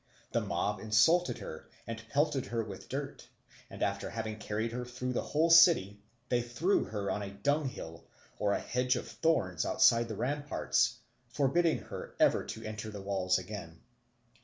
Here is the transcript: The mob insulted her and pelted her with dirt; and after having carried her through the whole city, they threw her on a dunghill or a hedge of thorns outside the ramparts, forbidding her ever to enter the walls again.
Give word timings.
The 0.31 0.41
mob 0.41 0.79
insulted 0.79 1.37
her 1.37 1.69
and 1.85 2.01
pelted 2.09 2.47
her 2.47 2.63
with 2.63 2.89
dirt; 2.89 3.27
and 3.69 3.83
after 3.83 4.09
having 4.09 4.39
carried 4.39 4.71
her 4.71 4.83
through 4.83 5.13
the 5.13 5.21
whole 5.21 5.51
city, 5.51 6.01
they 6.27 6.41
threw 6.41 6.85
her 6.85 7.11
on 7.11 7.21
a 7.21 7.29
dunghill 7.29 8.07
or 8.39 8.53
a 8.53 8.59
hedge 8.59 8.95
of 8.95 9.07
thorns 9.07 9.63
outside 9.63 10.07
the 10.07 10.15
ramparts, 10.15 10.97
forbidding 11.29 11.77
her 11.83 12.15
ever 12.19 12.43
to 12.45 12.63
enter 12.63 12.89
the 12.89 12.99
walls 12.99 13.37
again. 13.37 13.79